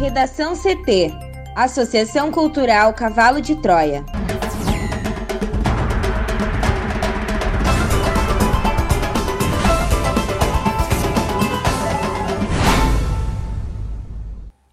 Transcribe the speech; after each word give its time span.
Redação 0.00 0.54
CT 0.56 1.12
Associação 1.54 2.32
Cultural 2.32 2.94
Cavalo 2.94 3.38
de 3.38 3.54
Troia. 3.54 4.02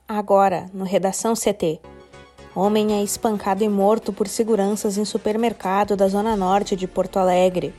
Agora, 0.08 0.68
no 0.74 0.86
Redação 0.86 1.34
CT. 1.34 1.82
Homem 2.56 2.94
é 2.94 3.04
espancado 3.04 3.66
e 3.66 3.68
morto 3.68 4.14
por 4.14 4.30
seguranças 4.30 4.98
em 4.98 5.04
supermercado 5.04 5.98
da 5.98 6.08
Zona 6.08 6.38
Norte 6.38 6.74
de 6.74 6.88
Porto 6.88 7.20
Alegre. 7.20 7.76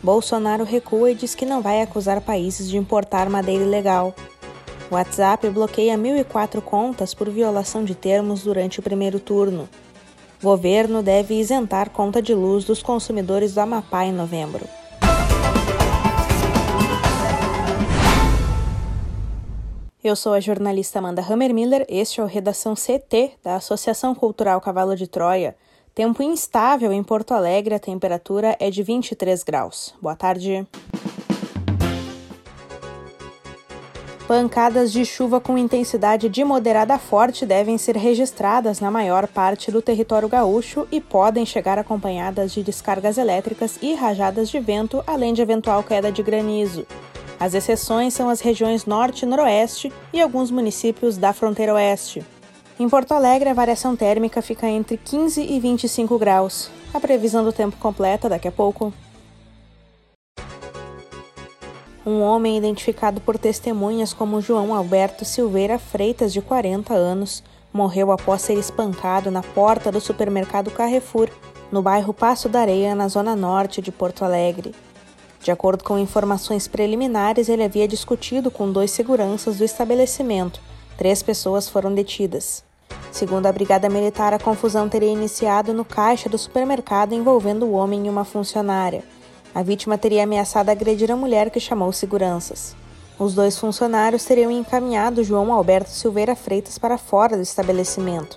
Bolsonaro 0.00 0.62
recua 0.62 1.10
e 1.10 1.16
diz 1.16 1.34
que 1.34 1.44
não 1.44 1.60
vai 1.60 1.82
acusar 1.82 2.20
países 2.20 2.70
de 2.70 2.76
importar 2.76 3.28
madeira 3.28 3.64
ilegal. 3.64 4.14
WhatsApp 4.90 5.50
bloqueia 5.50 5.96
1.004 5.96 6.60
contas 6.60 7.12
por 7.12 7.28
violação 7.28 7.84
de 7.84 7.94
termos 7.94 8.44
durante 8.44 8.78
o 8.78 8.82
primeiro 8.82 9.18
turno. 9.18 9.68
Governo 10.42 11.02
deve 11.02 11.34
isentar 11.34 11.90
conta 11.90 12.22
de 12.22 12.34
luz 12.34 12.64
dos 12.64 12.82
consumidores 12.82 13.54
do 13.54 13.60
Amapá 13.60 14.04
em 14.04 14.12
novembro. 14.12 14.64
Eu 20.04 20.14
sou 20.14 20.34
a 20.34 20.40
jornalista 20.40 21.00
Amanda 21.00 21.20
Hammermiller, 21.20 21.84
este 21.88 22.20
é 22.20 22.22
o 22.22 22.26
Redação 22.28 22.74
CT 22.74 23.32
da 23.42 23.56
Associação 23.56 24.14
Cultural 24.14 24.60
Cavalo 24.60 24.94
de 24.94 25.08
Troia. 25.08 25.56
Tempo 25.92 26.22
instável 26.22 26.92
em 26.92 27.02
Porto 27.02 27.32
Alegre, 27.32 27.74
a 27.74 27.80
temperatura 27.80 28.56
é 28.60 28.70
de 28.70 28.84
23 28.84 29.42
graus. 29.42 29.94
Boa 30.00 30.14
tarde. 30.14 30.64
Pancadas 34.26 34.90
de 34.90 35.04
chuva 35.04 35.40
com 35.40 35.56
intensidade 35.56 36.28
de 36.28 36.42
moderada 36.42 36.94
a 36.94 36.98
forte 36.98 37.46
devem 37.46 37.78
ser 37.78 37.96
registradas 37.96 38.80
na 38.80 38.90
maior 38.90 39.28
parte 39.28 39.70
do 39.70 39.80
território 39.80 40.28
gaúcho 40.28 40.84
e 40.90 41.00
podem 41.00 41.46
chegar 41.46 41.78
acompanhadas 41.78 42.50
de 42.50 42.60
descargas 42.60 43.18
elétricas 43.18 43.78
e 43.80 43.94
rajadas 43.94 44.48
de 44.48 44.58
vento, 44.58 45.00
além 45.06 45.32
de 45.32 45.42
eventual 45.42 45.80
queda 45.84 46.10
de 46.10 46.24
granizo. 46.24 46.84
As 47.38 47.54
exceções 47.54 48.14
são 48.14 48.28
as 48.28 48.40
regiões 48.40 48.84
norte 48.84 49.22
e 49.22 49.26
noroeste 49.26 49.92
e 50.12 50.20
alguns 50.20 50.50
municípios 50.50 51.16
da 51.16 51.32
fronteira 51.32 51.74
oeste. 51.74 52.26
Em 52.80 52.88
Porto 52.88 53.12
Alegre, 53.12 53.50
a 53.50 53.54
variação 53.54 53.94
térmica 53.94 54.42
fica 54.42 54.66
entre 54.66 54.96
15 54.96 55.40
e 55.40 55.60
25 55.60 56.18
graus. 56.18 56.68
A 56.92 56.98
previsão 56.98 57.44
do 57.44 57.52
tempo 57.52 57.76
completa 57.76 58.28
daqui 58.28 58.48
a 58.48 58.52
pouco. 58.52 58.92
Um 62.06 62.22
homem 62.22 62.56
identificado 62.56 63.20
por 63.20 63.36
testemunhas 63.36 64.12
como 64.12 64.40
João 64.40 64.72
Alberto 64.72 65.24
Silveira 65.24 65.76
Freitas, 65.76 66.32
de 66.32 66.40
40 66.40 66.94
anos, 66.94 67.42
morreu 67.72 68.12
após 68.12 68.42
ser 68.42 68.54
espancado 68.54 69.28
na 69.28 69.42
porta 69.42 69.90
do 69.90 70.00
supermercado 70.00 70.70
Carrefour, 70.70 71.28
no 71.72 71.82
bairro 71.82 72.14
Passo 72.14 72.48
da 72.48 72.60
Areia, 72.60 72.94
na 72.94 73.08
zona 73.08 73.34
norte 73.34 73.82
de 73.82 73.90
Porto 73.90 74.24
Alegre. 74.24 74.72
De 75.42 75.50
acordo 75.50 75.82
com 75.82 75.98
informações 75.98 76.68
preliminares, 76.68 77.48
ele 77.48 77.64
havia 77.64 77.88
discutido 77.88 78.52
com 78.52 78.70
dois 78.70 78.92
seguranças 78.92 79.58
do 79.58 79.64
estabelecimento. 79.64 80.60
Três 80.96 81.24
pessoas 81.24 81.68
foram 81.68 81.92
detidas. 81.92 82.62
Segundo 83.10 83.46
a 83.46 83.52
Brigada 83.52 83.88
Militar, 83.88 84.32
a 84.32 84.38
confusão 84.38 84.88
teria 84.88 85.10
iniciado 85.10 85.74
no 85.74 85.84
caixa 85.84 86.28
do 86.28 86.38
supermercado 86.38 87.14
envolvendo 87.14 87.66
o 87.66 87.72
homem 87.72 88.06
e 88.06 88.08
uma 88.08 88.24
funcionária. 88.24 89.02
A 89.56 89.62
vítima 89.62 89.96
teria 89.96 90.24
ameaçado 90.24 90.68
agredir 90.68 91.10
a 91.10 91.16
mulher 91.16 91.48
que 91.48 91.58
chamou 91.58 91.90
seguranças. 91.90 92.76
Os 93.18 93.32
dois 93.32 93.56
funcionários 93.56 94.22
teriam 94.22 94.50
encaminhado 94.50 95.24
João 95.24 95.50
Alberto 95.50 95.88
Silveira 95.88 96.36
Freitas 96.36 96.76
para 96.76 96.98
fora 96.98 97.38
do 97.38 97.42
estabelecimento. 97.42 98.36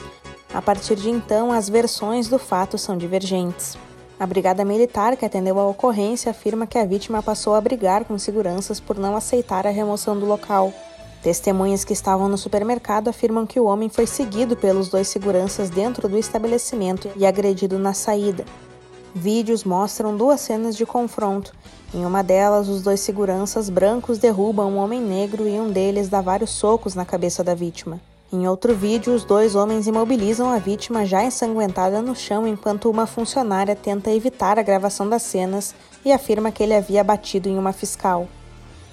A 0.54 0.62
partir 0.62 0.96
de 0.96 1.10
então, 1.10 1.52
as 1.52 1.68
versões 1.68 2.30
do 2.30 2.40
fato 2.40 2.78
são 2.78 2.98
divergentes. 2.98 3.78
A 4.18 4.26
Brigada 4.26 4.64
Militar, 4.64 5.18
que 5.18 5.26
atendeu 5.26 5.60
a 5.60 5.68
ocorrência, 5.68 6.32
afirma 6.32 6.66
que 6.66 6.78
a 6.78 6.86
vítima 6.86 7.22
passou 7.22 7.54
a 7.54 7.60
brigar 7.60 8.06
com 8.06 8.18
seguranças 8.18 8.80
por 8.80 8.98
não 8.98 9.14
aceitar 9.14 9.68
a 9.68 9.72
remoção 9.72 10.18
do 10.18 10.26
local. 10.26 10.72
Testemunhas 11.22 11.84
que 11.84 11.92
estavam 11.92 12.30
no 12.30 12.38
supermercado 12.38 13.10
afirmam 13.10 13.46
que 13.46 13.60
o 13.60 13.66
homem 13.66 13.90
foi 13.90 14.08
seguido 14.08 14.56
pelos 14.56 14.88
dois 14.88 15.10
seguranças 15.10 15.70
dentro 15.70 16.08
do 16.08 16.18
estabelecimento 16.18 17.12
e 17.18 17.26
agredido 17.26 17.78
na 17.78 17.94
saída. 17.94 18.46
Vídeos 19.14 19.64
mostram 19.64 20.16
duas 20.16 20.40
cenas 20.40 20.78
de 20.78 20.86
confronto. 20.86 21.54
Em 21.94 22.06
uma 22.06 22.24
delas, 22.24 22.68
os 22.68 22.84
dois 22.84 23.00
seguranças 23.00 23.68
brancos 23.68 24.20
derrubam 24.20 24.72
um 24.72 24.78
homem 24.78 25.02
negro 25.02 25.48
e 25.48 25.60
um 25.60 25.72
deles 25.72 26.10
dá 26.10 26.22
vários 26.22 26.52
socos 26.52 26.94
na 26.94 27.04
cabeça 27.04 27.44
da 27.44 27.56
vítima. 27.56 28.00
Em 28.32 28.48
outro 28.48 28.76
vídeo, 28.76 29.12
os 29.12 29.24
dois 29.24 29.56
homens 29.56 29.88
imobilizam 29.88 30.52
a 30.52 30.60
vítima 30.60 31.04
já 31.04 31.24
ensanguentada 31.24 32.00
no 32.00 32.16
chão 32.16 32.48
enquanto 32.48 32.88
uma 32.88 33.08
funcionária 33.08 33.76
tenta 33.76 34.12
evitar 34.12 34.60
a 34.60 34.64
gravação 34.64 35.10
das 35.10 35.24
cenas 35.24 35.74
e 36.06 36.12
afirma 36.12 36.52
que 36.52 36.62
ele 36.62 36.76
havia 36.76 37.04
batido 37.04 37.50
em 37.50 37.58
uma 37.58 37.74
fiscal. 37.74 38.28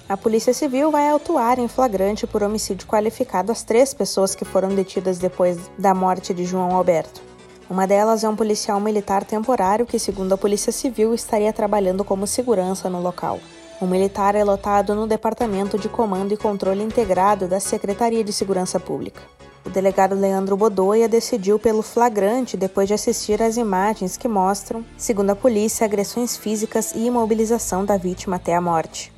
A 0.09 0.17
Polícia 0.17 0.53
Civil 0.53 0.89
vai 0.89 1.07
autuar 1.07 1.59
em 1.59 1.67
flagrante 1.67 2.25
por 2.25 2.41
homicídio 2.41 2.87
qualificado 2.87 3.51
as 3.51 3.61
três 3.61 3.93
pessoas 3.93 4.33
que 4.33 4.45
foram 4.45 4.69
detidas 4.69 5.19
depois 5.19 5.59
da 5.77 5.93
morte 5.93 6.33
de 6.33 6.43
João 6.43 6.73
Alberto. 6.73 7.21
Uma 7.69 7.85
delas 7.85 8.23
é 8.23 8.29
um 8.29 8.35
policial 8.35 8.79
militar 8.79 9.25
temporário 9.25 9.85
que, 9.85 9.99
segundo 9.99 10.31
a 10.31 10.37
Polícia 10.37 10.71
Civil, 10.71 11.13
estaria 11.13 11.51
trabalhando 11.51 12.01
como 12.01 12.25
segurança 12.25 12.89
no 12.89 13.01
local. 13.01 13.41
O 13.81 13.85
militar 13.85 14.35
é 14.35 14.43
lotado 14.43 14.95
no 14.95 15.05
Departamento 15.05 15.77
de 15.77 15.89
Comando 15.89 16.33
e 16.33 16.37
Controle 16.37 16.81
Integrado 16.81 17.45
da 17.45 17.59
Secretaria 17.59 18.23
de 18.23 18.31
Segurança 18.31 18.79
Pública. 18.79 19.21
O 19.65 19.69
delegado 19.69 20.15
Leandro 20.15 20.55
Bodoia 20.55 21.09
decidiu 21.09 21.59
pelo 21.59 21.81
flagrante 21.81 22.55
depois 22.55 22.87
de 22.87 22.93
assistir 22.93 23.41
às 23.43 23.57
imagens 23.57 24.15
que 24.15 24.29
mostram, 24.29 24.85
segundo 24.97 25.31
a 25.31 25.35
polícia, 25.35 25.83
agressões 25.83 26.37
físicas 26.37 26.93
e 26.95 27.05
imobilização 27.05 27.83
da 27.83 27.97
vítima 27.97 28.37
até 28.37 28.55
a 28.55 28.61
morte. 28.61 29.16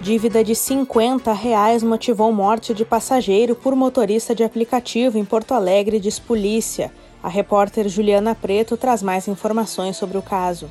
Dívida 0.00 0.44
de 0.44 0.54
50 0.54 1.32
reais 1.32 1.82
motivou 1.82 2.32
morte 2.32 2.72
de 2.72 2.84
passageiro 2.84 3.56
por 3.56 3.74
motorista 3.74 4.32
de 4.32 4.44
aplicativo 4.44 5.18
em 5.18 5.24
Porto 5.24 5.54
Alegre, 5.54 5.98
diz 5.98 6.20
polícia. 6.20 6.92
A 7.20 7.28
repórter 7.28 7.88
Juliana 7.88 8.32
Preto 8.32 8.76
traz 8.76 9.02
mais 9.02 9.26
informações 9.26 9.96
sobre 9.96 10.16
o 10.16 10.22
caso. 10.22 10.70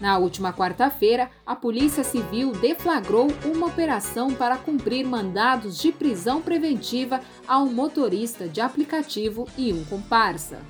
Na 0.00 0.16
última 0.16 0.52
quarta-feira, 0.52 1.28
a 1.44 1.56
Polícia 1.56 2.04
Civil 2.04 2.52
deflagrou 2.52 3.28
uma 3.44 3.66
operação 3.66 4.32
para 4.32 4.56
cumprir 4.56 5.04
mandados 5.04 5.78
de 5.78 5.90
prisão 5.90 6.40
preventiva 6.40 7.20
a 7.48 7.58
um 7.58 7.72
motorista 7.72 8.46
de 8.46 8.60
aplicativo 8.60 9.46
e 9.58 9.72
um 9.72 9.84
comparsa. 9.84 10.60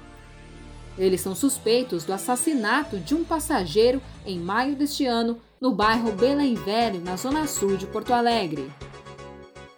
Eles 0.97 1.21
são 1.21 1.35
suspeitos 1.35 2.05
do 2.05 2.13
assassinato 2.13 2.99
de 2.99 3.15
um 3.15 3.23
passageiro 3.23 4.01
em 4.27 4.39
maio 4.39 4.75
deste 4.75 5.05
ano 5.05 5.39
no 5.63 5.73
bairro 5.73 6.11
Belém 6.11 6.57
Velho, 6.57 7.01
na 7.01 7.15
zona 7.15 7.47
sul 7.47 7.77
de 7.77 7.87
Porto 7.87 8.13
Alegre. 8.13 8.69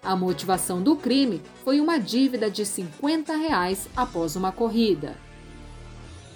A 0.03 0.17
motivação 0.17 0.83
do 0.83 0.97
crime 0.97 1.43
foi 1.63 1.79
uma 1.79 1.99
dívida 1.99 2.51
de 2.51 2.65
50 2.65 3.37
reais 3.37 3.87
após 3.95 4.35
uma 4.35 4.51
corrida. 4.51 5.19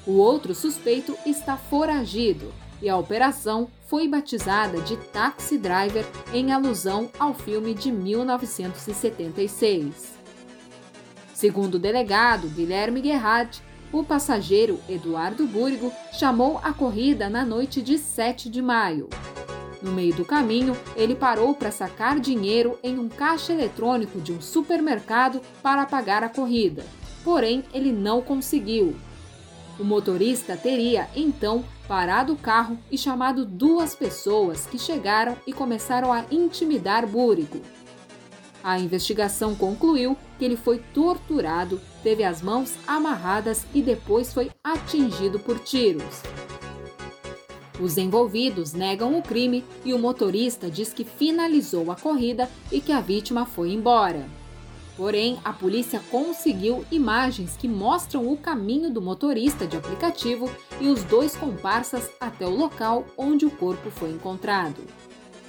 O 0.06 0.18
outro 0.18 0.54
suspeito 0.54 1.16
está 1.24 1.56
foragido 1.56 2.52
e 2.82 2.90
a 2.90 2.98
operação 2.98 3.70
foi 3.86 4.06
batizada 4.06 4.82
de 4.82 4.98
Taxi 4.98 5.56
Driver 5.56 6.04
em 6.30 6.52
alusão 6.52 7.08
ao 7.18 7.32
filme 7.32 7.72
de 7.72 7.90
1976. 7.90 10.12
Segundo 11.32 11.76
o 11.76 11.78
delegado 11.78 12.48
Guilherme 12.48 13.00
Guerrat, 13.00 13.62
o 13.90 14.04
passageiro 14.04 14.78
Eduardo 14.86 15.46
Búrigo 15.46 15.90
chamou 16.12 16.60
a 16.62 16.74
corrida 16.74 17.30
na 17.30 17.46
noite 17.46 17.80
de 17.80 17.96
7 17.96 18.50
de 18.50 18.60
maio. 18.60 19.08
No 19.80 19.92
meio 19.92 20.14
do 20.14 20.24
caminho, 20.24 20.76
ele 20.96 21.14
parou 21.14 21.54
para 21.54 21.70
sacar 21.70 22.18
dinheiro 22.18 22.78
em 22.82 22.98
um 22.98 23.08
caixa 23.08 23.52
eletrônico 23.52 24.20
de 24.20 24.32
um 24.32 24.40
supermercado 24.40 25.40
para 25.62 25.86
pagar 25.86 26.24
a 26.24 26.28
corrida. 26.28 26.84
Porém, 27.22 27.64
ele 27.72 27.92
não 27.92 28.20
conseguiu. 28.20 28.96
O 29.78 29.84
motorista 29.84 30.56
teria, 30.56 31.08
então, 31.14 31.64
parado 31.86 32.32
o 32.32 32.36
carro 32.36 32.76
e 32.90 32.98
chamado 32.98 33.46
duas 33.46 33.94
pessoas 33.94 34.66
que 34.66 34.78
chegaram 34.78 35.36
e 35.46 35.52
começaram 35.52 36.12
a 36.12 36.24
intimidar 36.30 37.06
Búrigo. 37.06 37.60
A 38.62 38.78
investigação 38.78 39.54
concluiu 39.54 40.16
que 40.36 40.44
ele 40.44 40.56
foi 40.56 40.78
torturado, 40.92 41.80
teve 42.02 42.24
as 42.24 42.42
mãos 42.42 42.74
amarradas 42.86 43.64
e 43.72 43.80
depois 43.80 44.32
foi 44.32 44.50
atingido 44.64 45.38
por 45.38 45.60
tiros. 45.60 46.22
Os 47.80 47.96
envolvidos 47.96 48.72
negam 48.72 49.16
o 49.16 49.22
crime 49.22 49.64
e 49.84 49.94
o 49.94 49.98
motorista 49.98 50.68
diz 50.68 50.92
que 50.92 51.04
finalizou 51.04 51.90
a 51.92 51.96
corrida 51.96 52.50
e 52.72 52.80
que 52.80 52.90
a 52.90 53.00
vítima 53.00 53.46
foi 53.46 53.72
embora. 53.72 54.28
Porém, 54.96 55.38
a 55.44 55.52
polícia 55.52 56.02
conseguiu 56.10 56.84
imagens 56.90 57.56
que 57.56 57.68
mostram 57.68 58.28
o 58.32 58.36
caminho 58.36 58.90
do 58.90 59.00
motorista 59.00 59.64
de 59.64 59.76
aplicativo 59.76 60.50
e 60.80 60.88
os 60.88 61.04
dois 61.04 61.36
comparsas 61.36 62.10
até 62.20 62.44
o 62.44 62.56
local 62.56 63.06
onde 63.16 63.46
o 63.46 63.50
corpo 63.50 63.90
foi 63.90 64.10
encontrado. 64.10 64.82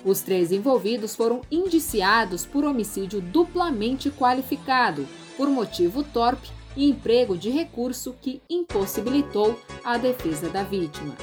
Os 0.05 0.21
três 0.21 0.51
envolvidos 0.51 1.15
foram 1.15 1.41
indiciados 1.49 2.45
por 2.45 2.63
homicídio 2.63 3.19
duplamente 3.19 4.11
qualificado, 4.11 5.07
por 5.35 5.49
motivo 5.49 6.03
torpe 6.03 6.51
e 6.77 6.87
emprego 6.87 7.35
de 7.35 7.49
recurso 7.49 8.15
que 8.21 8.41
impossibilitou 8.47 9.59
a 9.83 9.97
defesa 9.97 10.47
da 10.47 10.61
vítima. 10.61 11.15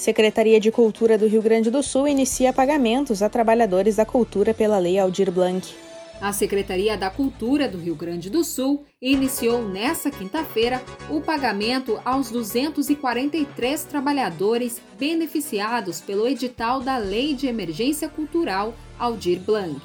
Secretaria 0.00 0.58
de 0.58 0.70
Cultura 0.70 1.18
do 1.18 1.26
Rio 1.26 1.42
Grande 1.42 1.70
do 1.70 1.82
Sul 1.82 2.08
inicia 2.08 2.54
pagamentos 2.54 3.22
a 3.22 3.28
trabalhadores 3.28 3.96
da 3.96 4.06
cultura 4.06 4.54
pela 4.54 4.78
Lei 4.78 4.98
Aldir 4.98 5.30
Blanc. 5.30 5.74
A 6.18 6.32
Secretaria 6.32 6.96
da 6.96 7.10
Cultura 7.10 7.68
do 7.68 7.76
Rio 7.76 7.94
Grande 7.94 8.30
do 8.30 8.42
Sul 8.42 8.82
iniciou 8.98 9.62
nesta 9.62 10.10
quinta-feira 10.10 10.82
o 11.10 11.20
pagamento 11.20 12.00
aos 12.02 12.30
243 12.30 13.84
trabalhadores 13.84 14.80
beneficiados 14.98 16.00
pelo 16.00 16.26
edital 16.26 16.80
da 16.80 16.96
Lei 16.96 17.34
de 17.34 17.46
Emergência 17.46 18.08
Cultural 18.08 18.72
Aldir 18.98 19.38
Blanc. 19.38 19.82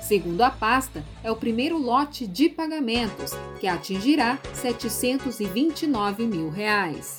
Segundo 0.00 0.42
a 0.42 0.50
pasta, 0.50 1.04
é 1.24 1.32
o 1.32 1.36
primeiro 1.36 1.76
lote 1.76 2.28
de 2.28 2.48
pagamentos, 2.48 3.32
que 3.58 3.66
atingirá 3.66 4.38
729 4.54 6.26
mil 6.26 6.48
reais. 6.48 7.18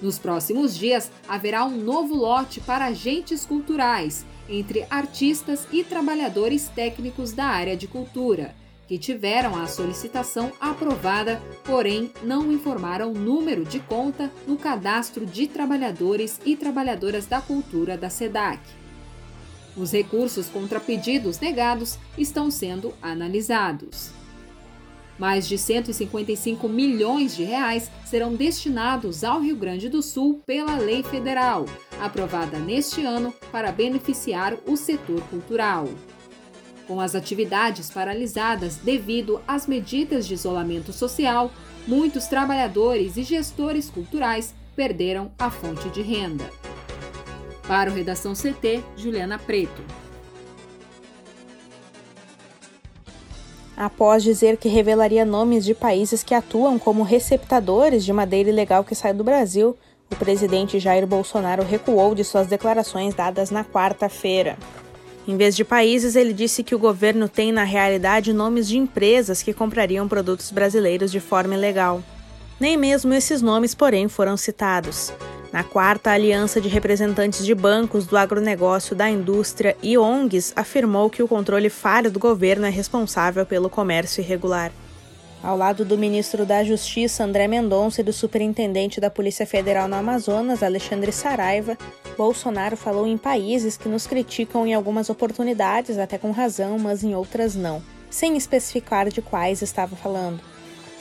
Nos 0.00 0.18
próximos 0.18 0.76
dias, 0.76 1.10
haverá 1.28 1.64
um 1.64 1.76
novo 1.76 2.14
lote 2.14 2.60
para 2.60 2.86
agentes 2.86 3.46
culturais, 3.46 4.24
entre 4.48 4.86
artistas 4.90 5.66
e 5.72 5.82
trabalhadores 5.82 6.68
técnicos 6.68 7.32
da 7.32 7.46
área 7.46 7.76
de 7.76 7.86
cultura, 7.86 8.54
que 8.86 8.98
tiveram 8.98 9.56
a 9.56 9.66
solicitação 9.66 10.52
aprovada, 10.60 11.40
porém 11.64 12.12
não 12.22 12.52
informaram 12.52 13.12
o 13.12 13.18
número 13.18 13.64
de 13.64 13.80
conta 13.80 14.30
no 14.46 14.56
cadastro 14.56 15.24
de 15.24 15.46
trabalhadores 15.46 16.38
e 16.44 16.54
trabalhadoras 16.54 17.24
da 17.24 17.40
cultura 17.40 17.96
da 17.96 18.10
SEDAC. 18.10 18.60
Os 19.76 19.90
recursos 19.90 20.48
contra 20.48 20.78
pedidos 20.78 21.40
negados 21.40 21.98
estão 22.16 22.50
sendo 22.50 22.94
analisados. 23.00 24.10
Mais 25.18 25.46
de 25.46 25.56
155 25.56 26.68
milhões 26.68 27.36
de 27.36 27.44
reais 27.44 27.90
serão 28.04 28.34
destinados 28.34 29.22
ao 29.22 29.40
Rio 29.40 29.56
Grande 29.56 29.88
do 29.88 30.02
Sul 30.02 30.40
pela 30.44 30.76
lei 30.76 31.02
federal, 31.02 31.66
aprovada 32.00 32.58
neste 32.58 33.04
ano 33.04 33.32
para 33.52 33.70
beneficiar 33.70 34.56
o 34.66 34.76
setor 34.76 35.20
cultural. 35.28 35.88
Com 36.86 37.00
as 37.00 37.14
atividades 37.14 37.90
paralisadas 37.90 38.76
devido 38.76 39.40
às 39.46 39.66
medidas 39.66 40.26
de 40.26 40.34
isolamento 40.34 40.92
social, 40.92 41.50
muitos 41.86 42.26
trabalhadores 42.26 43.16
e 43.16 43.22
gestores 43.22 43.88
culturais 43.88 44.54
perderam 44.76 45.30
a 45.38 45.50
fonte 45.50 45.88
de 45.90 46.02
renda. 46.02 46.50
Para 47.66 47.90
o 47.90 47.94
Redação 47.94 48.34
CT, 48.34 48.82
Juliana 48.96 49.38
Preto. 49.38 50.03
Após 53.76 54.22
dizer 54.22 54.56
que 54.56 54.68
revelaria 54.68 55.24
nomes 55.24 55.64
de 55.64 55.74
países 55.74 56.22
que 56.22 56.34
atuam 56.34 56.78
como 56.78 57.02
receptadores 57.02 58.04
de 58.04 58.12
madeira 58.12 58.50
ilegal 58.50 58.84
que 58.84 58.94
sai 58.94 59.12
do 59.12 59.24
Brasil, 59.24 59.76
o 60.10 60.16
presidente 60.16 60.78
Jair 60.78 61.06
Bolsonaro 61.06 61.62
recuou 61.64 62.14
de 62.14 62.24
suas 62.24 62.46
declarações 62.46 63.14
dadas 63.14 63.50
na 63.50 63.64
quarta-feira. 63.64 64.56
Em 65.26 65.36
vez 65.36 65.56
de 65.56 65.64
países, 65.64 66.16
ele 66.16 66.32
disse 66.32 66.62
que 66.62 66.74
o 66.74 66.78
governo 66.78 67.28
tem, 67.28 67.50
na 67.50 67.64
realidade, 67.64 68.32
nomes 68.32 68.68
de 68.68 68.76
empresas 68.76 69.42
que 69.42 69.54
comprariam 69.54 70.06
produtos 70.06 70.50
brasileiros 70.50 71.10
de 71.10 71.18
forma 71.18 71.54
ilegal. 71.54 72.02
Nem 72.60 72.76
mesmo 72.76 73.12
esses 73.14 73.40
nomes, 73.40 73.74
porém, 73.74 74.06
foram 74.06 74.36
citados. 74.36 75.12
Na 75.54 75.62
quarta, 75.62 76.10
a 76.10 76.14
Aliança 76.14 76.60
de 76.60 76.68
Representantes 76.68 77.46
de 77.46 77.54
Bancos 77.54 78.06
do 78.06 78.16
Agronegócio, 78.16 78.96
da 78.96 79.08
Indústria 79.08 79.76
e 79.80 79.96
ONGs 79.96 80.52
afirmou 80.56 81.08
que 81.08 81.22
o 81.22 81.28
controle 81.28 81.70
falho 81.70 82.10
do 82.10 82.18
governo 82.18 82.66
é 82.66 82.70
responsável 82.70 83.46
pelo 83.46 83.70
comércio 83.70 84.20
irregular. 84.20 84.72
Ao 85.40 85.56
lado 85.56 85.84
do 85.84 85.96
ministro 85.96 86.44
da 86.44 86.64
Justiça, 86.64 87.22
André 87.22 87.46
Mendonça, 87.46 88.00
e 88.00 88.04
do 88.04 88.12
superintendente 88.12 89.00
da 89.00 89.08
Polícia 89.08 89.46
Federal 89.46 89.86
no 89.86 89.94
Amazonas, 89.94 90.60
Alexandre 90.60 91.12
Saraiva, 91.12 91.78
Bolsonaro 92.18 92.76
falou 92.76 93.06
em 93.06 93.16
países 93.16 93.76
que 93.76 93.88
nos 93.88 94.08
criticam 94.08 94.66
em 94.66 94.74
algumas 94.74 95.08
oportunidades, 95.08 95.98
até 95.98 96.18
com 96.18 96.32
razão, 96.32 96.80
mas 96.80 97.04
em 97.04 97.14
outras 97.14 97.54
não, 97.54 97.80
sem 98.10 98.36
especificar 98.36 99.08
de 99.08 99.22
quais 99.22 99.62
estava 99.62 99.94
falando. 99.94 100.53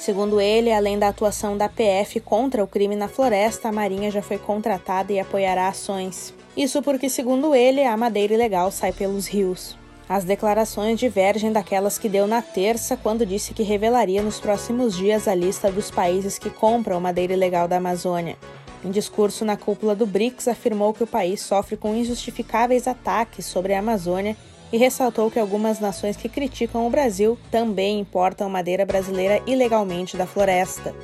Segundo 0.04 0.42
ele, 0.42 0.70
além 0.70 1.00
da 1.00 1.08
atuação 1.08 1.56
da 1.56 1.70
PF 1.70 2.20
contra 2.20 2.62
o 2.62 2.68
crime 2.68 2.94
na 2.94 3.08
floresta, 3.08 3.70
a 3.70 3.72
Marinha 3.72 4.12
já 4.12 4.22
foi 4.22 4.38
contratada 4.38 5.14
e 5.14 5.18
apoiará 5.18 5.70
ações. 5.70 6.34
Isso 6.58 6.82
porque, 6.82 7.08
segundo 7.08 7.56
ele, 7.56 7.82
a 7.82 7.96
madeira 7.96 8.34
ilegal 8.34 8.70
sai 8.70 8.92
pelos 8.92 9.28
rios. 9.28 9.78
As 10.10 10.26
declarações 10.26 11.00
divergem 11.00 11.54
daquelas 11.54 11.98
que 11.98 12.10
deu 12.10 12.28
na 12.28 12.42
terça, 12.42 12.98
quando 12.98 13.26
disse 13.26 13.54
que 13.54 13.64
revelaria 13.64 14.22
nos 14.22 14.42
próximos 14.42 14.94
dias 14.94 15.26
a 15.26 15.34
lista 15.34 15.72
dos 15.72 15.90
países 15.90 16.38
que 16.38 16.50
compram 16.50 17.00
madeira 17.00 17.32
ilegal 17.32 17.70
da 17.70 17.78
Amazônia. 17.78 18.36
Em 18.84 18.92
discurso 18.92 19.46
na 19.46 19.56
cúpula 19.56 19.96
do 19.96 20.06
BRICS, 20.06 20.50
afirmou 20.50 20.94
que 20.94 21.06
o 21.06 21.08
país 21.08 21.40
sofre 21.40 21.78
com 21.78 21.96
injustificáveis 21.96 22.90
ataques 22.90 23.46
sobre 23.46 23.74
a 23.74 23.80
Amazônia 23.80 24.36
e 24.74 24.78
ressaltou 24.78 25.30
que 25.30 25.38
algumas 25.38 25.80
nações 25.80 26.18
que 26.18 26.28
criticam 26.28 26.88
o 26.88 26.90
Brasil 26.90 27.38
também 27.52 28.00
importam 28.00 28.50
madeira 28.50 28.84
brasileira 28.84 29.40
ilegalmente 29.46 30.18
da 30.18 30.25
floresta. 30.25 30.96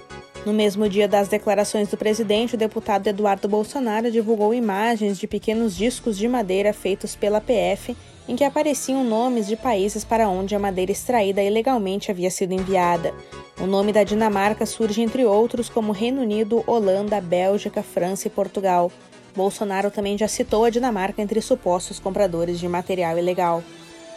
No 0.44 0.52
mesmo 0.52 0.90
dia 0.90 1.08
das 1.08 1.28
declarações 1.28 1.88
do 1.90 1.98
presidente, 1.98 2.56
o 2.56 2.58
deputado 2.58 3.06
Eduardo 3.06 3.48
Bolsonaro 3.48 4.10
divulgou 4.10 4.56
imagens 4.56 5.20
de 5.20 5.28
pequenos 5.28 5.76
discos 5.76 6.18
de 6.18 6.28
madeira 6.28 6.74
feitos 6.74 7.16
pela 7.16 7.40
PF 7.40 7.96
em 8.28 8.36
que 8.36 8.44
apareciam 8.44 9.04
nomes 9.04 9.48
de 9.48 9.56
países 9.56 10.04
para 10.04 10.30
onde 10.30 10.56
a 10.56 10.60
madeira 10.60 10.92
extraída 10.92 11.44
ilegalmente 11.44 12.10
havia 12.10 12.32
sido 12.32 12.54
enviada. 12.54 13.14
O 13.60 13.68
nome 13.68 13.92
da 13.92 14.04
Dinamarca 14.04 14.66
surge 14.66 15.02
entre 15.02 15.26
outros 15.26 15.70
como 15.70 15.92
Reino 15.92 16.22
Unido, 16.22 16.64
Holanda, 16.66 17.20
Bélgica, 17.22 17.84
França 17.84 18.28
e 18.28 18.32
Portugal. 18.32 18.92
Bolsonaro 19.36 19.92
também 19.92 20.18
já 20.18 20.28
citou 20.28 20.66
a 20.66 20.70
Dinamarca 20.70 21.22
entre 21.22 21.42
supostos 21.42 22.00
compradores 22.00 22.60
de 22.60 22.68
material 22.68 23.18
ilegal. 23.18 23.64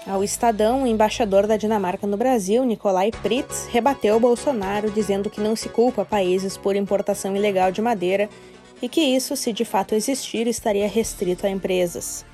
Ao 0.07 0.25
Estadão, 0.25 0.83
o 0.83 0.87
embaixador 0.87 1.47
da 1.47 1.57
Dinamarca 1.57 2.07
no 2.07 2.17
Brasil, 2.17 2.65
Nikolai 2.65 3.13
Pritz, 3.23 3.67
rebateu 3.71 4.19
Bolsonaro 4.19 4.91
dizendo 4.91 5.31
que 5.31 5.41
não 5.41 5.55
se 5.55 5.69
culpa 5.69 6.05
países 6.05 6.57
por 6.57 6.75
importação 6.75 7.37
ilegal 7.37 7.71
de 7.71 7.81
madeira 7.81 8.29
e 8.81 8.89
que 8.89 9.01
isso, 9.01 9.37
se 9.37 9.53
de 9.53 9.65
fato 9.65 9.95
existir, 9.95 10.49
estaria 10.49 10.89
restrito 10.89 11.47
a 11.47 11.51
empresas. 11.51 12.25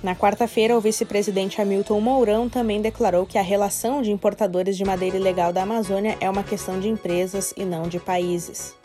Na 0.00 0.14
quarta-feira, 0.14 0.76
o 0.76 0.80
vice-presidente 0.80 1.60
Hamilton 1.60 2.00
Mourão 2.00 2.48
também 2.48 2.80
declarou 2.80 3.26
que 3.26 3.38
a 3.38 3.42
relação 3.42 4.02
de 4.02 4.10
importadores 4.10 4.76
de 4.76 4.84
madeira 4.84 5.16
ilegal 5.16 5.52
da 5.52 5.62
Amazônia 5.62 6.16
é 6.20 6.30
uma 6.30 6.42
questão 6.42 6.78
de 6.78 6.88
empresas 6.88 7.52
e 7.56 7.64
não 7.64 7.84
de 7.84 7.98
países. 7.98 8.76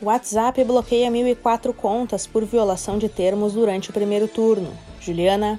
WhatsApp 0.00 0.62
bloqueia 0.62 1.10
1.004 1.10 1.74
contas 1.74 2.24
por 2.24 2.44
violação 2.44 2.98
de 2.98 3.08
termos 3.08 3.54
durante 3.54 3.90
o 3.90 3.92
primeiro 3.92 4.28
turno. 4.28 4.72
Juliana. 5.00 5.58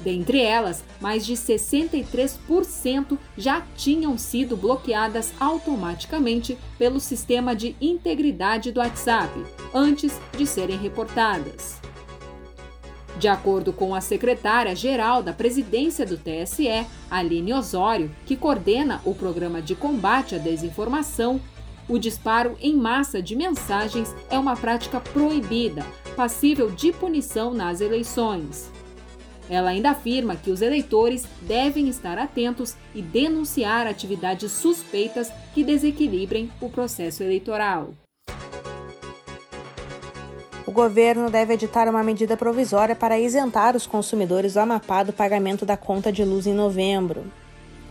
Dentre 0.00 0.42
elas, 0.42 0.84
mais 1.00 1.24
de 1.24 1.32
63% 1.32 3.16
já 3.38 3.62
tinham 3.74 4.18
sido 4.18 4.58
bloqueadas 4.58 5.32
automaticamente 5.40 6.58
pelo 6.78 7.00
sistema 7.00 7.56
de 7.56 7.74
integridade 7.80 8.72
do 8.72 8.80
WhatsApp, 8.80 9.42
antes 9.72 10.20
de 10.36 10.46
serem 10.46 10.76
reportadas. 10.76 11.80
De 13.20 13.28
acordo 13.28 13.70
com 13.70 13.94
a 13.94 14.00
secretária-geral 14.00 15.22
da 15.22 15.30
presidência 15.30 16.06
do 16.06 16.16
TSE, 16.16 16.86
Aline 17.10 17.52
Osório, 17.52 18.10
que 18.24 18.34
coordena 18.34 19.02
o 19.04 19.14
programa 19.14 19.60
de 19.60 19.74
combate 19.74 20.34
à 20.34 20.38
desinformação, 20.38 21.38
o 21.86 21.98
disparo 21.98 22.56
em 22.62 22.74
massa 22.74 23.20
de 23.20 23.36
mensagens 23.36 24.16
é 24.30 24.38
uma 24.38 24.56
prática 24.56 24.98
proibida, 24.98 25.84
passível 26.16 26.70
de 26.70 26.92
punição 26.92 27.52
nas 27.52 27.82
eleições. 27.82 28.72
Ela 29.50 29.68
ainda 29.68 29.90
afirma 29.90 30.34
que 30.34 30.50
os 30.50 30.62
eleitores 30.62 31.26
devem 31.42 31.90
estar 31.90 32.16
atentos 32.16 32.74
e 32.94 33.02
denunciar 33.02 33.86
atividades 33.86 34.50
suspeitas 34.50 35.30
que 35.52 35.62
desequilibrem 35.62 36.50
o 36.58 36.70
processo 36.70 37.22
eleitoral. 37.22 37.92
O 40.66 40.72
governo 40.72 41.30
deve 41.30 41.54
editar 41.54 41.88
uma 41.88 42.02
medida 42.02 42.36
provisória 42.36 42.94
para 42.94 43.18
isentar 43.18 43.74
os 43.74 43.86
consumidores 43.86 44.54
do 44.54 44.60
Amapá 44.60 45.02
do 45.02 45.12
pagamento 45.12 45.64
da 45.64 45.76
conta 45.76 46.12
de 46.12 46.22
luz 46.22 46.46
em 46.46 46.52
novembro. 46.52 47.24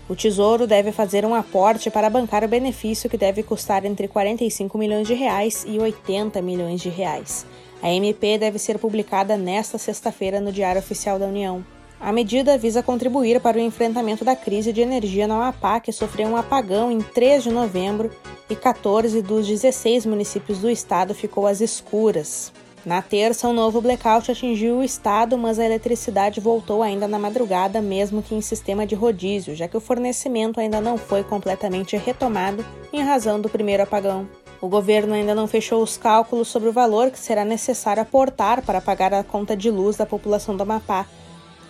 O 0.08 0.16
Tesouro 0.16 0.66
deve 0.66 0.92
fazer 0.92 1.26
um 1.26 1.36
aporte 1.36 1.90
para 1.90 2.10
bancar 2.10 2.44
o 2.44 2.48
benefício 2.48 3.10
que 3.10 3.18
deve 3.18 3.44
custar 3.44 3.86
entre 3.86 4.08
45 4.08 4.78
milhões 4.78 5.08
de 5.08 5.14
reais 5.14 5.66
e 5.68 5.80
80 5.80 6.42
milhões 6.42 6.80
de 6.80 6.90
reais. 6.90 7.46
A 7.82 7.92
MP 7.92 8.38
deve 8.38 8.60
ser 8.60 8.78
publicada 8.78 9.36
nesta 9.36 9.78
sexta-feira 9.78 10.40
no 10.40 10.52
Diário 10.52 10.80
Oficial 10.80 11.18
da 11.18 11.26
União. 11.26 11.64
A 12.00 12.14
medida 12.14 12.58
visa 12.58 12.82
contribuir 12.82 13.42
para 13.42 13.58
o 13.58 13.62
enfrentamento 13.62 14.24
da 14.24 14.36
crise 14.36 14.72
de 14.72 14.80
energia 14.80 15.28
no 15.28 15.34
Amapá, 15.34 15.82
que 15.82 15.92
sofreu 15.92 16.30
um 16.30 16.38
apagão 16.38 16.90
em 16.90 17.02
3 17.02 17.44
de 17.44 17.52
novembro 17.52 18.10
e 18.50 18.56
14 18.56 19.22
dos 19.22 19.46
16 19.46 20.06
municípios 20.06 20.60
do 20.60 20.70
estado 20.70 21.14
ficou 21.14 21.46
às 21.46 21.60
escuras. 21.60 22.54
Na 22.86 23.02
terça, 23.02 23.50
um 23.50 23.54
novo 23.54 23.82
blackout 23.82 24.32
atingiu 24.32 24.78
o 24.78 24.84
estado, 24.84 25.38
mas 25.38 25.60
a 25.60 25.66
eletricidade 25.66 26.40
voltou 26.40 26.82
ainda 26.82 27.10
na 27.10 27.20
madrugada, 27.20 27.82
mesmo 27.82 28.24
que 28.24 28.34
em 28.34 28.40
sistema 28.40 28.86
de 28.86 28.96
rodízio, 28.96 29.54
já 29.54 29.68
que 29.68 29.76
o 29.76 29.82
fornecimento 29.82 30.62
ainda 30.62 30.80
não 30.80 30.98
foi 30.98 31.22
completamente 31.22 31.98
retomado 31.98 32.66
em 32.94 33.04
razão 33.04 33.42
do 33.42 33.50
primeiro 33.50 33.84
apagão. 33.84 34.26
O 34.62 34.70
governo 34.70 35.14
ainda 35.14 35.36
não 35.36 35.48
fechou 35.48 35.84
os 35.84 35.98
cálculos 35.98 36.48
sobre 36.48 36.70
o 36.70 36.74
valor 36.74 37.12
que 37.12 37.20
será 37.20 37.44
necessário 37.44 38.02
aportar 38.02 38.62
para 38.62 38.80
pagar 38.80 39.14
a 39.14 39.24
conta 39.24 39.56
de 39.56 39.70
luz 39.70 39.98
da 39.98 40.06
população 40.06 40.56
do 40.56 40.64
Amapá. 40.64 41.06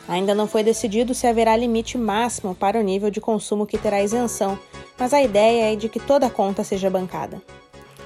Ainda 0.09 0.33
não 0.33 0.47
foi 0.47 0.63
decidido 0.63 1.13
se 1.13 1.27
haverá 1.27 1.55
limite 1.55 1.95
máximo 1.95 2.55
para 2.55 2.79
o 2.79 2.83
nível 2.83 3.11
de 3.11 3.21
consumo 3.21 3.67
que 3.67 3.77
terá 3.77 4.01
isenção, 4.01 4.57
mas 4.97 5.13
a 5.13 5.21
ideia 5.21 5.71
é 5.71 5.75
de 5.75 5.87
que 5.87 5.99
toda 5.99 6.25
a 6.25 6.31
conta 6.31 6.63
seja 6.63 6.89
bancada. 6.89 7.39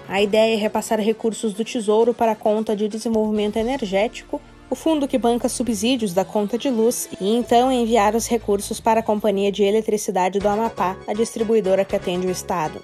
A 0.06 0.22
ideia 0.22 0.54
é 0.54 0.58
repassar 0.58 1.00
recursos 1.00 1.54
do 1.54 1.64
Tesouro 1.64 2.14
para 2.14 2.34
a 2.34 2.36
conta 2.36 2.76
de 2.76 2.90
desenvolvimento 2.90 3.56
energético, 3.56 4.42
o 4.70 4.76
fundo 4.76 5.08
que 5.08 5.18
banca 5.18 5.48
subsídios 5.48 6.14
da 6.14 6.26
conta 6.26 6.58
de 6.58 6.70
luz, 6.70 7.08
e 7.22 7.38
então 7.38 7.72
enviar 7.72 8.16
os 8.16 8.28
recursos 8.28 8.82
para 8.82 9.00
a 9.00 9.04
Companhia 9.04 9.50
de 9.50 9.64
Eletricidade 9.64 10.40
do 10.40 10.50
Amapá, 10.50 10.98
a 11.08 11.14
distribuidora 11.14 11.86
que 11.86 11.96
atende 11.96 12.28
o 12.28 12.32
Estado. 12.32 12.84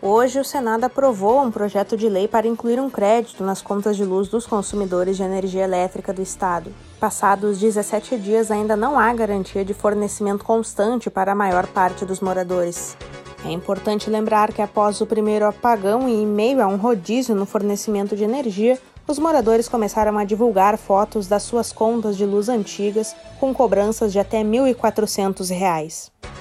Hoje, 0.00 0.40
o 0.40 0.44
Senado 0.44 0.82
aprovou 0.82 1.40
um 1.40 1.50
projeto 1.52 1.96
de 1.96 2.08
lei 2.08 2.26
para 2.26 2.48
incluir 2.48 2.80
um 2.80 2.90
crédito 2.90 3.44
nas 3.44 3.62
contas 3.62 3.96
de 3.96 4.04
luz 4.04 4.26
dos 4.26 4.48
consumidores 4.48 5.16
de 5.16 5.22
energia 5.22 5.62
elétrica 5.62 6.12
do 6.12 6.20
Estado. 6.20 6.74
Passados 7.02 7.58
17 7.58 8.16
dias, 8.16 8.48
ainda 8.48 8.76
não 8.76 8.96
há 8.96 9.12
garantia 9.12 9.64
de 9.64 9.74
fornecimento 9.74 10.44
constante 10.44 11.10
para 11.10 11.32
a 11.32 11.34
maior 11.34 11.66
parte 11.66 12.04
dos 12.04 12.20
moradores. 12.20 12.96
É 13.44 13.50
importante 13.50 14.08
lembrar 14.08 14.52
que 14.52 14.62
após 14.62 15.00
o 15.00 15.06
primeiro 15.06 15.44
apagão 15.44 16.08
e 16.08 16.12
em 16.12 16.24
meio 16.24 16.62
a 16.62 16.68
um 16.68 16.76
rodízio 16.76 17.34
no 17.34 17.44
fornecimento 17.44 18.14
de 18.14 18.22
energia, 18.22 18.78
os 19.04 19.18
moradores 19.18 19.68
começaram 19.68 20.16
a 20.16 20.22
divulgar 20.22 20.78
fotos 20.78 21.26
das 21.26 21.42
suas 21.42 21.72
contas 21.72 22.16
de 22.16 22.24
luz 22.24 22.48
antigas 22.48 23.16
com 23.40 23.52
cobranças 23.52 24.12
de 24.12 24.20
até 24.20 24.38
R$ 24.38 24.44
1.400. 24.44 26.31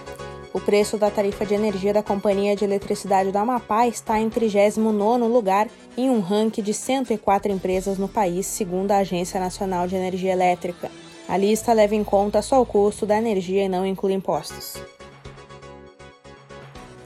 O 0.54 0.60
preço 0.60 0.98
da 0.98 1.10
tarifa 1.10 1.46
de 1.46 1.54
energia 1.54 1.94
da 1.94 2.04
Companhia 2.04 2.56
de 2.56 2.66
Eletricidade 2.66 3.32
do 3.32 3.38
Amapá 3.38 3.88
está 3.88 4.20
em 4.20 4.30
39º 4.30 5.28
lugar 5.28 5.70
em 5.96 6.10
um 6.10 6.20
ranking 6.20 6.62
de 6.62 6.74
104 6.74 7.52
empresas 7.52 7.98
no 7.98 8.10
país, 8.10 8.48
segundo 8.48 8.92
a 8.92 8.98
Agência 8.98 9.40
Nacional 9.40 9.88
de 9.88 9.96
Energia 9.96 10.34
Elétrica. 10.34 10.92
A 11.28 11.38
lista 11.38 11.72
leva 11.72 11.96
em 11.96 12.04
conta 12.04 12.42
só 12.42 12.62
o 12.62 12.66
custo 12.66 13.06
da 13.06 13.18
energia 13.18 13.64
e 13.64 13.70
não 13.70 13.86
inclui 13.86 14.12
impostos. 14.12 14.76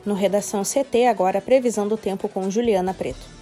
No 0.03 0.15
Redação 0.15 0.63
CT, 0.63 1.05
agora 1.05 1.39
previsão 1.39 1.87
do 1.87 1.97
tempo 1.97 2.27
com 2.27 2.49
Juliana 2.49 2.95
Preto. 2.95 3.35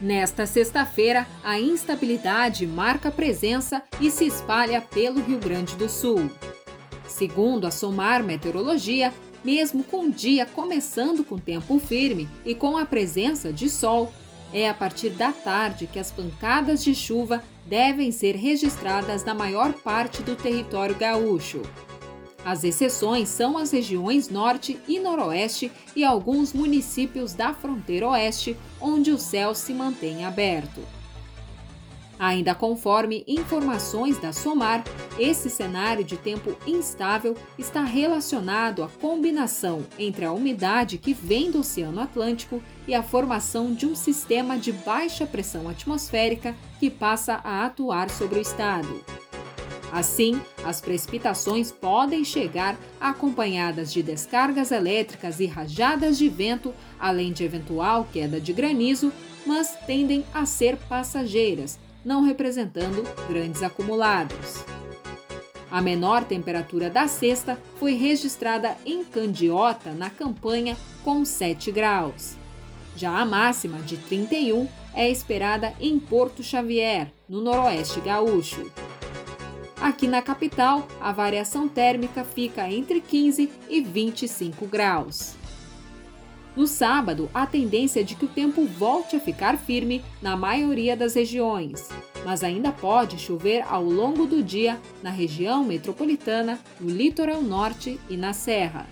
Nesta 0.00 0.46
sexta-feira, 0.46 1.26
a 1.44 1.60
instabilidade 1.60 2.66
marca 2.66 3.10
presença 3.10 3.82
e 4.00 4.10
se 4.10 4.26
espalha 4.26 4.80
pelo 4.80 5.20
Rio 5.20 5.38
Grande 5.38 5.76
do 5.76 5.88
Sul. 5.88 6.30
Segundo 7.08 7.66
a 7.66 7.70
SOMAR 7.70 8.22
Meteorologia, 8.22 9.12
mesmo 9.42 9.82
com 9.82 10.06
o 10.06 10.12
dia 10.12 10.46
começando 10.46 11.24
com 11.24 11.38
tempo 11.38 11.78
firme 11.78 12.28
e 12.44 12.54
com 12.54 12.76
a 12.76 12.84
presença 12.84 13.52
de 13.52 13.68
sol, 13.68 14.12
é 14.52 14.68
a 14.68 14.74
partir 14.74 15.10
da 15.10 15.32
tarde 15.32 15.86
que 15.86 15.98
as 15.98 16.10
pancadas 16.10 16.84
de 16.84 16.94
chuva 16.94 17.42
devem 17.66 18.12
ser 18.12 18.36
registradas 18.36 19.24
na 19.24 19.34
maior 19.34 19.72
parte 19.72 20.22
do 20.22 20.36
território 20.36 20.94
gaúcho. 20.94 21.62
As 22.44 22.64
exceções 22.64 23.28
são 23.28 23.58
as 23.58 23.72
regiões 23.72 24.30
norte 24.30 24.78
e 24.88 24.98
noroeste 24.98 25.70
e 25.94 26.04
alguns 26.04 26.52
municípios 26.52 27.34
da 27.34 27.52
fronteira 27.52 28.08
oeste, 28.08 28.56
onde 28.80 29.10
o 29.10 29.18
céu 29.18 29.54
se 29.54 29.74
mantém 29.74 30.24
aberto. 30.24 30.80
Ainda 32.18 32.54
conforme 32.54 33.22
informações 33.28 34.18
da 34.18 34.32
SOMAR, 34.32 34.82
esse 35.18 35.50
cenário 35.50 36.04
de 36.04 36.16
tempo 36.16 36.56
instável 36.66 37.36
está 37.58 37.82
relacionado 37.82 38.82
à 38.82 38.88
combinação 38.88 39.84
entre 39.98 40.24
a 40.24 40.32
umidade 40.32 40.96
que 40.96 41.12
vem 41.12 41.50
do 41.50 41.60
Oceano 41.60 42.00
Atlântico 42.00 42.62
e 42.86 42.94
a 42.94 43.02
formação 43.02 43.74
de 43.74 43.84
um 43.84 43.94
sistema 43.94 44.56
de 44.56 44.72
baixa 44.72 45.26
pressão 45.26 45.68
atmosférica 45.68 46.54
que 46.78 46.88
passa 46.88 47.40
a 47.42 47.66
atuar 47.66 48.08
sobre 48.10 48.38
o 48.38 48.42
estado. 48.42 49.04
Assim, 49.92 50.40
as 50.64 50.80
precipitações 50.80 51.72
podem 51.72 52.22
chegar 52.22 52.78
acompanhadas 53.00 53.92
de 53.92 54.02
descargas 54.02 54.70
elétricas 54.70 55.40
e 55.40 55.46
rajadas 55.46 56.18
de 56.18 56.28
vento, 56.28 56.74
além 57.00 57.32
de 57.32 57.42
eventual 57.42 58.06
queda 58.12 58.40
de 58.40 58.52
granizo, 58.52 59.12
mas 59.46 59.76
tendem 59.86 60.24
a 60.32 60.44
ser 60.44 60.76
passageiras 60.76 61.78
não 62.04 62.22
representando 62.22 63.02
grandes 63.28 63.62
acumulados. 63.62 64.64
A 65.70 65.82
menor 65.82 66.24
temperatura 66.24 66.88
da 66.88 67.06
sexta 67.06 67.58
foi 67.76 67.94
registrada 67.94 68.76
em 68.86 69.04
Candiota, 69.04 69.92
na 69.92 70.08
campanha, 70.08 70.76
com 71.04 71.24
7 71.24 71.70
graus. 71.70 72.36
Já 72.96 73.18
a 73.18 73.24
máxima, 73.24 73.78
de 73.78 73.96
31, 73.96 74.66
é 74.94 75.08
esperada 75.08 75.72
em 75.78 75.98
Porto 76.00 76.42
Xavier, 76.42 77.12
no 77.28 77.40
noroeste 77.40 78.00
gaúcho. 78.00 78.70
Aqui 79.80 80.08
na 80.08 80.20
capital, 80.20 80.88
a 81.00 81.12
variação 81.12 81.68
térmica 81.68 82.24
fica 82.24 82.68
entre 82.68 83.00
15 83.00 83.48
e 83.68 83.80
25 83.80 84.66
graus. 84.66 85.37
No 86.58 86.66
sábado, 86.66 87.30
a 87.32 87.46
tendência 87.46 88.00
é 88.00 88.02
de 88.02 88.16
que 88.16 88.24
o 88.24 88.28
tempo 88.28 88.64
volte 88.64 89.14
a 89.14 89.20
ficar 89.20 89.56
firme 89.56 90.04
na 90.20 90.36
maioria 90.36 90.96
das 90.96 91.14
regiões, 91.14 91.88
mas 92.24 92.42
ainda 92.42 92.72
pode 92.72 93.16
chover 93.16 93.62
ao 93.62 93.84
longo 93.84 94.26
do 94.26 94.42
dia 94.42 94.76
na 95.00 95.08
região 95.08 95.62
metropolitana, 95.62 96.58
no 96.80 96.90
litoral 96.90 97.42
norte 97.42 98.00
e 98.10 98.16
na 98.16 98.32
serra. 98.32 98.88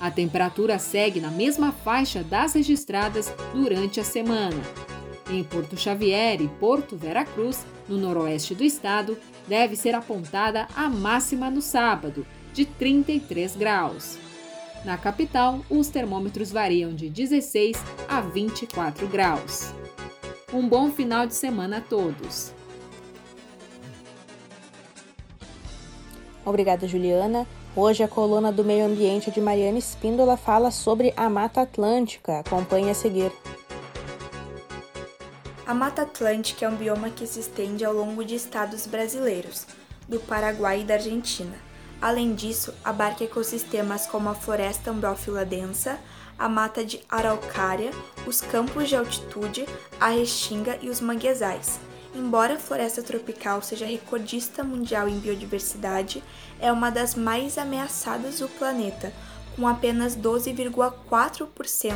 A 0.00 0.10
temperatura 0.10 0.76
segue 0.80 1.20
na 1.20 1.30
mesma 1.30 1.70
faixa 1.70 2.24
das 2.24 2.54
registradas 2.54 3.32
durante 3.52 4.00
a 4.00 4.04
semana. 4.04 4.60
Em 5.30 5.44
Porto 5.44 5.76
Xavier 5.76 6.42
e 6.42 6.48
Porto 6.48 6.96
Vera 6.96 7.24
Cruz, 7.24 7.64
no 7.88 7.96
noroeste 7.96 8.52
do 8.52 8.64
estado, 8.64 9.16
deve 9.46 9.76
ser 9.76 9.94
apontada 9.94 10.66
a 10.74 10.90
máxima 10.90 11.48
no 11.48 11.62
sábado, 11.62 12.26
de 12.52 12.64
33 12.64 13.54
graus. 13.54 14.23
Na 14.84 14.98
capital, 14.98 15.60
os 15.70 15.88
termômetros 15.88 16.52
variam 16.52 16.94
de 16.94 17.08
16 17.08 17.76
a 18.06 18.20
24 18.20 19.06
graus. 19.08 19.72
Um 20.52 20.68
bom 20.68 20.90
final 20.90 21.26
de 21.26 21.34
semana 21.34 21.78
a 21.78 21.80
todos. 21.80 22.52
Obrigada, 26.44 26.86
Juliana. 26.86 27.46
Hoje 27.74 28.02
a 28.02 28.08
coluna 28.08 28.52
do 28.52 28.62
Meio 28.62 28.84
Ambiente 28.84 29.30
de 29.30 29.40
Mariana 29.40 29.78
Espíndola 29.78 30.36
fala 30.36 30.70
sobre 30.70 31.14
a 31.16 31.30
Mata 31.30 31.62
Atlântica. 31.62 32.40
Acompanhe 32.40 32.90
a 32.90 32.94
seguir. 32.94 33.32
A 35.66 35.72
Mata 35.72 36.02
Atlântica 36.02 36.66
é 36.66 36.68
um 36.68 36.76
bioma 36.76 37.08
que 37.08 37.26
se 37.26 37.40
estende 37.40 37.84
ao 37.84 37.94
longo 37.94 38.22
de 38.22 38.34
estados 38.34 38.86
brasileiros. 38.86 39.66
do 40.06 40.20
Paraguai 40.20 40.82
e 40.82 40.84
da 40.84 40.94
Argentina. 40.94 41.56
Além 42.04 42.34
disso, 42.34 42.74
abarca 42.84 43.24
ecossistemas 43.24 44.06
como 44.06 44.28
a 44.28 44.34
floresta 44.34 44.90
ambrófila 44.90 45.42
densa, 45.42 45.98
a 46.38 46.46
mata 46.50 46.84
de 46.84 47.00
araucária, 47.08 47.92
os 48.26 48.42
campos 48.42 48.90
de 48.90 48.96
altitude, 48.96 49.64
a 49.98 50.08
restinga 50.08 50.78
e 50.82 50.90
os 50.90 51.00
manguezais. 51.00 51.80
Embora 52.14 52.56
a 52.56 52.58
floresta 52.58 53.02
tropical 53.02 53.62
seja 53.62 53.86
recordista 53.86 54.62
mundial 54.62 55.08
em 55.08 55.18
biodiversidade, 55.18 56.22
é 56.60 56.70
uma 56.70 56.90
das 56.90 57.14
mais 57.14 57.56
ameaçadas 57.56 58.40
do 58.40 58.50
planeta, 58.50 59.10
com 59.56 59.66
apenas 59.66 60.14
12,4% 60.14 61.94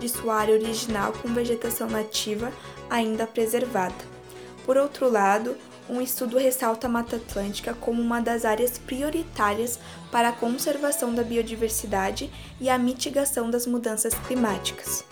de 0.00 0.08
sua 0.08 0.34
área 0.34 0.56
original 0.56 1.12
com 1.12 1.32
vegetação 1.32 1.88
nativa 1.88 2.52
ainda 2.90 3.24
preservada. 3.24 3.94
Por 4.66 4.76
outro 4.76 5.08
lado, 5.08 5.56
um 5.88 6.00
estudo 6.00 6.38
ressalta 6.38 6.86
a 6.86 6.90
Mata 6.90 7.16
Atlântica 7.16 7.74
como 7.74 8.00
uma 8.00 8.20
das 8.20 8.44
áreas 8.44 8.78
prioritárias 8.78 9.78
para 10.10 10.28
a 10.28 10.32
conservação 10.32 11.14
da 11.14 11.22
biodiversidade 11.22 12.30
e 12.60 12.70
a 12.70 12.78
mitigação 12.78 13.50
das 13.50 13.66
mudanças 13.66 14.14
climáticas. 14.14 15.04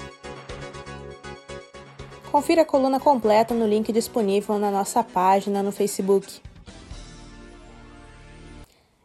Confira 2.31 2.62
a 2.62 2.64
coluna 2.64 2.99
completa 2.99 3.52
no 3.52 3.67
link 3.67 3.93
disponível 3.93 4.59
na 4.59 4.71
nossa 4.71 5.05
página 5.05 5.62
no 5.62 5.71
Facebook. 5.71 6.41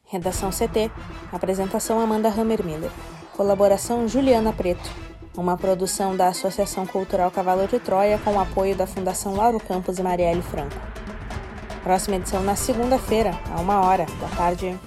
Redação 0.06 0.50
CT. 0.50 0.90
Apresentação 1.34 2.00
Amanda 2.00 2.30
Hammermiller. 2.30 2.92
Colaboração 3.36 4.08
Juliana 4.08 4.54
Preto. 4.54 4.90
Uma 5.36 5.58
produção 5.58 6.16
da 6.16 6.30
Associação 6.30 6.88
Cultural 6.88 7.30
Cavalo 7.30 7.68
de 7.68 7.78
Troia 7.80 8.18
com 8.18 8.32
o 8.32 8.40
apoio 8.40 8.74
da 8.74 8.88
Fundação 8.88 9.36
Lauro 9.36 9.60
Campos 9.60 10.00
e 10.00 10.02
Marielle 10.02 10.42
Franco. 10.42 10.78
Próxima 11.88 12.18
edição 12.18 12.44
na 12.44 12.54
segunda-feira, 12.54 13.32
a 13.50 13.62
uma 13.62 13.80
hora 13.80 14.06
da 14.20 14.28
tarde. 14.36 14.78